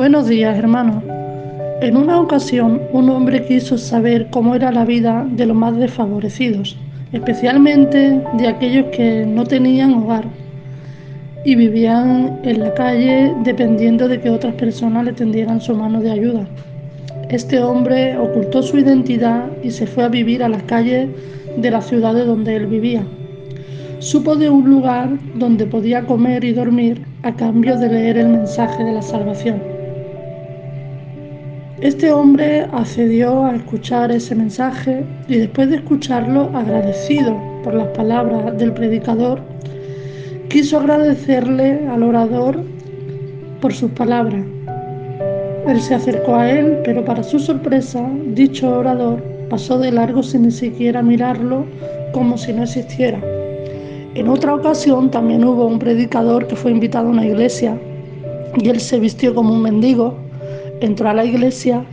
Buenos 0.00 0.28
días, 0.28 0.56
hermanos. 0.56 1.04
En 1.82 1.94
una 1.94 2.18
ocasión, 2.18 2.80
un 2.90 3.10
hombre 3.10 3.44
quiso 3.44 3.76
saber 3.76 4.28
cómo 4.30 4.54
era 4.54 4.72
la 4.72 4.86
vida 4.86 5.26
de 5.30 5.44
los 5.44 5.54
más 5.54 5.76
desfavorecidos, 5.76 6.78
especialmente 7.12 8.18
de 8.38 8.48
aquellos 8.48 8.86
que 8.96 9.26
no 9.26 9.44
tenían 9.44 9.92
hogar 9.92 10.24
y 11.44 11.54
vivían 11.54 12.40
en 12.44 12.60
la 12.60 12.72
calle 12.72 13.34
dependiendo 13.44 14.08
de 14.08 14.18
que 14.22 14.30
otras 14.30 14.54
personas 14.54 15.04
le 15.04 15.12
tendieran 15.12 15.60
su 15.60 15.74
mano 15.74 16.00
de 16.00 16.12
ayuda. 16.12 16.48
Este 17.28 17.58
hombre 17.58 18.16
ocultó 18.16 18.62
su 18.62 18.78
identidad 18.78 19.50
y 19.62 19.70
se 19.70 19.86
fue 19.86 20.04
a 20.04 20.08
vivir 20.08 20.42
a 20.42 20.48
las 20.48 20.62
calles 20.62 21.10
de 21.58 21.70
la 21.70 21.82
ciudad 21.82 22.14
de 22.14 22.24
donde 22.24 22.56
él 22.56 22.68
vivía. 22.68 23.04
Supo 23.98 24.34
de 24.34 24.48
un 24.48 24.64
lugar 24.64 25.10
donde 25.34 25.66
podía 25.66 26.06
comer 26.06 26.42
y 26.44 26.54
dormir 26.54 27.02
a 27.22 27.34
cambio 27.34 27.76
de 27.76 27.90
leer 27.90 28.16
el 28.16 28.28
mensaje 28.28 28.82
de 28.82 28.92
la 28.92 29.02
salvación. 29.02 29.79
Este 31.80 32.12
hombre 32.12 32.66
accedió 32.72 33.46
a 33.46 33.56
escuchar 33.56 34.12
ese 34.12 34.34
mensaje 34.34 35.02
y 35.28 35.36
después 35.36 35.70
de 35.70 35.76
escucharlo, 35.76 36.50
agradecido 36.54 37.34
por 37.64 37.72
las 37.72 37.88
palabras 37.88 38.58
del 38.58 38.74
predicador, 38.74 39.40
quiso 40.50 40.78
agradecerle 40.78 41.88
al 41.88 42.02
orador 42.02 42.60
por 43.62 43.72
sus 43.72 43.90
palabras. 43.92 44.44
Él 45.66 45.80
se 45.80 45.94
acercó 45.94 46.34
a 46.34 46.50
él, 46.50 46.80
pero 46.84 47.02
para 47.02 47.22
su 47.22 47.38
sorpresa, 47.38 48.06
dicho 48.26 48.70
orador 48.70 49.22
pasó 49.48 49.78
de 49.78 49.90
largo 49.90 50.22
sin 50.22 50.42
ni 50.42 50.50
siquiera 50.50 51.00
mirarlo 51.02 51.64
como 52.12 52.36
si 52.36 52.52
no 52.52 52.64
existiera. 52.64 53.20
En 54.14 54.28
otra 54.28 54.54
ocasión 54.54 55.10
también 55.10 55.44
hubo 55.44 55.64
un 55.64 55.78
predicador 55.78 56.46
que 56.46 56.56
fue 56.56 56.72
invitado 56.72 57.08
a 57.08 57.12
una 57.12 57.24
iglesia 57.24 57.78
y 58.58 58.68
él 58.68 58.80
se 58.80 59.00
vistió 59.00 59.34
como 59.34 59.54
un 59.54 59.62
mendigo 59.62 60.28
entró 60.80 61.08
a 61.08 61.14
la 61.14 61.24
iglesia 61.24 61.84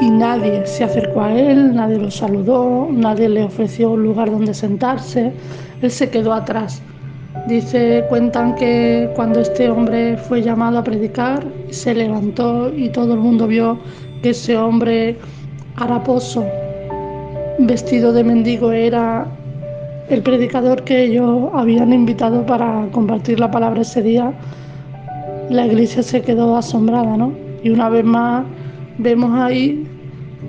y 0.00 0.10
nadie 0.10 0.66
se 0.66 0.84
acercó 0.84 1.22
a 1.22 1.32
él, 1.32 1.74
nadie 1.74 1.98
lo 1.98 2.10
saludó, 2.10 2.88
nadie 2.90 3.28
le 3.28 3.44
ofreció 3.44 3.90
un 3.90 4.02
lugar 4.02 4.30
donde 4.30 4.54
sentarse, 4.54 5.32
él 5.82 5.90
se 5.90 6.08
quedó 6.10 6.32
atrás. 6.32 6.82
Dice, 7.46 8.04
cuentan 8.08 8.54
que 8.54 9.10
cuando 9.14 9.40
este 9.40 9.70
hombre 9.70 10.16
fue 10.16 10.42
llamado 10.42 10.78
a 10.78 10.84
predicar, 10.84 11.46
se 11.70 11.94
levantó 11.94 12.74
y 12.74 12.88
todo 12.90 13.14
el 13.14 13.20
mundo 13.20 13.46
vio 13.46 13.78
que 14.22 14.30
ese 14.30 14.56
hombre 14.56 15.16
haraposo, 15.76 16.44
vestido 17.58 18.12
de 18.12 18.24
mendigo, 18.24 18.72
era 18.72 19.26
el 20.08 20.22
predicador 20.22 20.82
que 20.82 21.04
ellos 21.04 21.50
habían 21.54 21.92
invitado 21.92 22.44
para 22.44 22.88
compartir 22.90 23.38
la 23.38 23.50
palabra 23.50 23.82
ese 23.82 24.02
día 24.02 24.32
la 25.50 25.66
iglesia 25.66 26.02
se 26.02 26.22
quedó 26.22 26.56
asombrada, 26.56 27.16
¿no? 27.16 27.32
Y 27.62 27.70
una 27.70 27.88
vez 27.88 28.04
más 28.04 28.44
vemos 28.98 29.32
ahí 29.38 29.84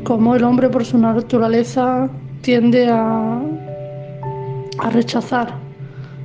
cómo 0.04 0.36
el 0.36 0.44
hombre 0.44 0.70
por 0.70 0.86
su 0.86 0.98
naturaleza 0.98 2.08
tiende 2.42 2.88
a, 2.88 3.42
a 4.80 4.90
rechazar 4.92 5.56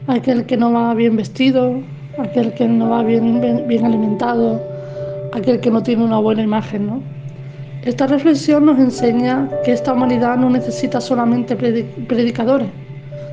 a 0.06 0.12
aquel 0.12 0.44
que 0.44 0.58
no 0.58 0.72
va 0.72 0.92
bien 0.92 1.16
vestido, 1.16 1.80
aquel 2.18 2.52
que 2.52 2.68
no 2.68 2.90
va 2.90 3.02
bien, 3.02 3.42
alimentado, 3.84 4.60
aquel 5.32 5.58
que 5.60 5.70
no 5.70 5.82
tiene 5.82 6.04
una 6.04 6.18
buena 6.18 6.42
imagen, 6.42 6.86
¿no? 6.86 7.00
Esta 7.82 8.06
reflexión 8.06 8.66
nos 8.66 8.78
enseña 8.78 9.48
que 9.64 9.72
esta 9.72 9.94
humanidad 9.94 10.36
no 10.36 10.50
necesita 10.50 11.00
solamente 11.00 11.56
predicadores, 11.56 12.68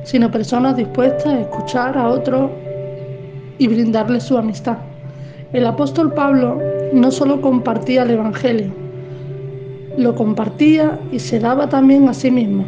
sino 0.04 0.30
personas 0.30 0.76
dispuestas 0.76 1.26
a 1.26 1.40
escuchar 1.40 1.98
a 1.98 2.08
otros 2.08 2.50
y 3.58 3.68
brindarles 3.68 4.22
su 4.22 4.38
amistad. 4.38 4.78
El 5.54 5.66
apóstol 5.66 6.12
Pablo 6.12 6.58
no 6.92 7.12
solo 7.12 7.40
compartía 7.40 8.02
el 8.02 8.10
Evangelio, 8.10 8.72
lo 9.96 10.16
compartía 10.16 10.98
y 11.12 11.20
se 11.20 11.38
daba 11.38 11.68
también 11.68 12.08
a 12.08 12.12
sí 12.12 12.28
mismo. 12.28 12.64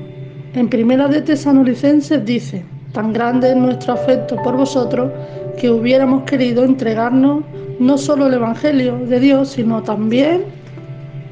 En 0.55 0.69
Primera 0.69 1.09
de 1.09 1.21
Tesanolicenses 1.21 2.25
dice, 2.25 2.63
tan 2.93 3.13
grande 3.13 3.51
es 3.51 3.57
nuestro 3.57 3.95
afecto 3.95 4.37
por 4.37 4.57
vosotros 4.57 5.11
que 5.59 5.69
hubiéramos 5.69 6.23
querido 6.23 6.63
entregarnos 6.63 7.43
no 7.81 7.99
solo 7.99 8.29
el 8.29 8.35
Evangelio 8.35 8.97
de 8.99 9.19
Dios, 9.19 9.49
sino 9.49 9.83
también 9.83 10.45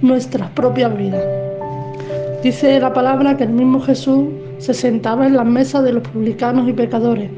nuestras 0.03 0.51
propias 0.51 0.97
vidas. 0.97 1.23
Dice 2.43 2.81
la 2.81 2.93
palabra 2.93 3.37
que 3.37 3.45
el 3.45 3.51
mismo 3.51 3.81
Jesús 3.81 4.25
se 4.59 4.75
sentaba 4.75 5.25
en 5.29 5.37
las 5.37 5.47
mesas 5.47 5.85
de 5.85 5.93
los 5.93 6.03
publicanos 6.03 6.69
y 6.69 6.73
pecadores 6.73 7.31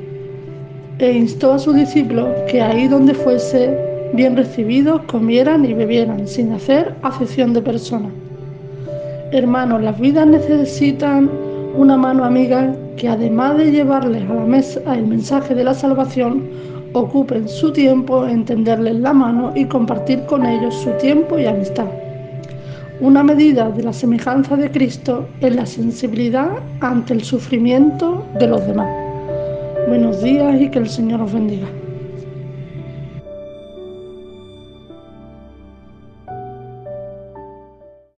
e 0.99 1.13
instó 1.13 1.53
a 1.53 1.59
sus 1.59 1.75
discípulos 1.75 2.29
que 2.49 2.63
ahí 2.63 2.89
donde 2.89 3.13
fuese 3.13 3.96
bien 4.15 4.37
recibidos, 4.37 5.03
comieran 5.03 5.65
y 5.65 5.75
bebieran, 5.75 6.27
sin 6.27 6.53
hacer 6.53 6.95
acepción 7.03 7.53
de 7.53 7.63
persona. 7.63 8.09
Hermanos, 9.33 9.83
las 9.83 9.99
vidas 9.99 10.27
necesitan 10.27 11.31
una 11.77 11.97
mano 11.97 12.25
amiga 12.25 12.75
que 12.97 13.09
además 13.09 13.59
de 13.59 13.71
llevarles 13.71 14.29
a 14.31 14.35
la 14.35 14.45
mesa 14.45 14.81
el 14.95 15.07
mensaje 15.07 15.55
de 15.55 15.65
la 15.65 15.75
salvación, 15.75 16.45
ocupen 16.93 17.49
su 17.49 17.73
tiempo 17.73 18.27
en 18.27 18.45
tenderles 18.45 18.97
la 18.97 19.13
mano 19.13 19.53
y 19.55 19.67
compartir 19.67 20.25
con 20.25 20.47
ellos 20.47 20.75
su 20.75 20.91
tiempo 20.93 21.39
y 21.39 21.45
amistad. 21.45 21.87
Una 23.01 23.23
medida 23.23 23.69
de 23.69 23.83
la 23.83 23.93
semejanza 23.93 24.57
de 24.57 24.71
Cristo 24.71 25.29
es 25.41 25.55
la 25.55 25.67
sensibilidad 25.67 26.49
ante 26.81 27.13
el 27.13 27.23
sufrimiento 27.23 28.25
de 28.39 28.47
los 28.47 28.67
demás. 28.67 28.89
Buenos 29.89 30.23
días 30.23 30.59
y 30.59 30.71
que 30.71 30.79
el 30.79 30.89
Señor 30.89 31.21
os 31.21 31.33
bendiga. 31.33 31.67